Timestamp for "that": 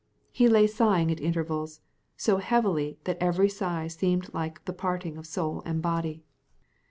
3.03-3.19